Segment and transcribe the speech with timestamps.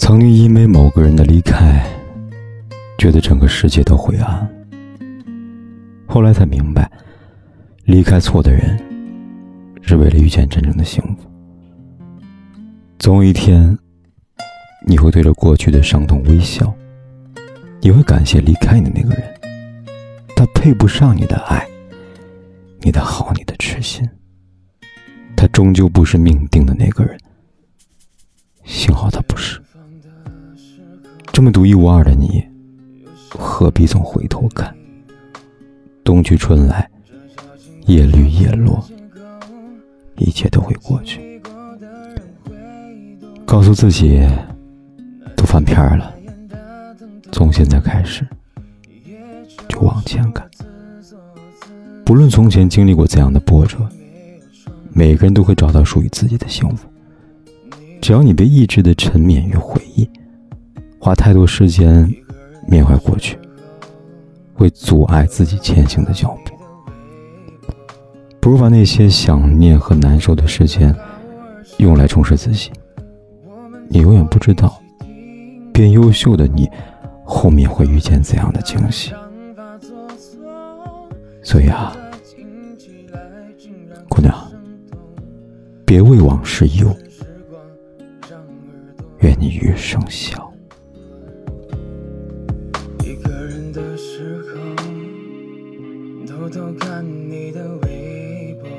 [0.00, 1.86] 曾经因为某个人的离开，
[2.98, 4.50] 觉得整个世界都灰暗。
[6.06, 6.90] 后来才明白，
[7.84, 8.80] 离开错的人，
[9.82, 11.30] 是为了遇见真正的幸福。
[12.98, 13.78] 总有一天，
[14.86, 16.74] 你会对着过去的伤痛微笑，
[17.82, 19.22] 你会感谢离开你的那个人，
[20.34, 21.68] 他配不上你的爱，
[22.80, 24.08] 你的好，你的痴心，
[25.36, 27.20] 他终究不是命定的那个人。
[28.64, 29.60] 幸好他不是。
[31.40, 32.46] 这么独一无二的你，
[33.30, 34.76] 何必总回头看？
[36.04, 36.86] 冬去春来，
[37.86, 38.86] 叶绿叶落，
[40.18, 41.40] 一切都会过去。
[43.46, 44.22] 告诉自己，
[45.34, 46.14] 都翻篇了，
[47.32, 48.28] 从现在开始
[49.66, 50.46] 就往前看。
[52.04, 53.78] 不论从前经历过怎样的波折，
[54.92, 56.86] 每个人都会找到属于自己的幸福。
[58.02, 60.06] 只要你被意志的沉湎于回忆，
[61.02, 62.06] 花太多时间
[62.68, 63.38] 缅怀过去，
[64.52, 66.54] 会阻碍自己前行的脚步。
[68.38, 70.94] 不如把那些想念和难受的时间，
[71.78, 72.70] 用来充实自己。
[73.88, 74.78] 你永远不知道，
[75.72, 76.68] 变优秀的你，
[77.24, 79.14] 后面会遇见怎样的惊喜。
[81.42, 81.96] 所以啊，
[84.06, 84.34] 姑娘，
[85.86, 86.94] 别为往事忧，
[89.20, 90.49] 愿你余生笑。
[96.30, 98.70] 偷偷看你的微博，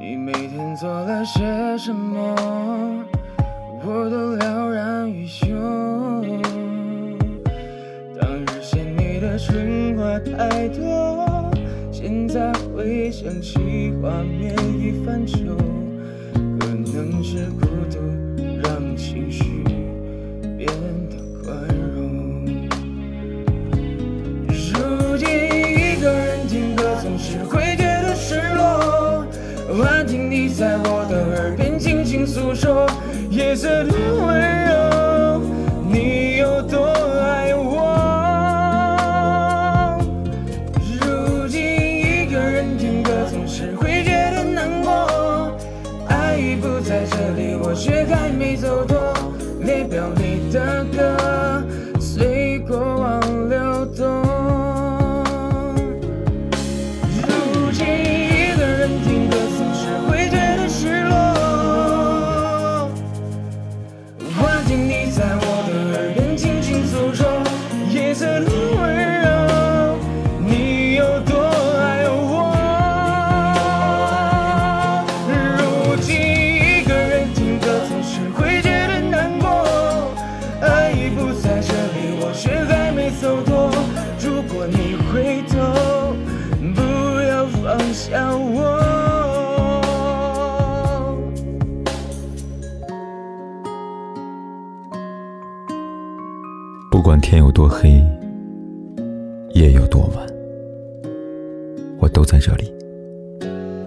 [0.00, 3.04] 你每天做了些什么？
[3.84, 6.24] 我都了然于胸。
[8.18, 11.50] 当日嫌你的蠢话太多，
[11.92, 15.54] 现在回想起画面已泛旧，
[16.58, 18.00] 可能是孤独
[27.46, 29.24] 会觉得失落，
[29.78, 32.86] 幻听你在我的耳边轻轻诉说。
[33.30, 35.42] 夜色的温柔，
[35.90, 36.86] 你有多
[37.20, 37.84] 爱我？
[41.00, 45.54] 如今一个人听歌总是会觉得难过，
[46.08, 48.84] 爱已不在这里，我却还没走
[68.44, 69.28] 温柔，
[70.44, 71.38] 你有多
[71.78, 72.52] 爱我？
[75.58, 79.46] 如今一个人听歌，总是会觉得难过。
[80.60, 83.70] 爱已不在这里，我却还没走脱。
[84.20, 85.56] 如果你回头，
[86.74, 86.80] 不
[87.22, 88.76] 要放下我。
[96.90, 98.02] 不管天有多黑。
[99.56, 100.26] 夜有多晚。
[101.98, 102.70] 我都在这里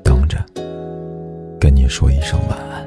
[0.00, 0.38] 等着
[1.58, 2.86] 跟你说一声晚安。